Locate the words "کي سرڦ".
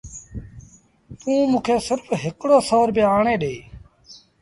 1.65-2.07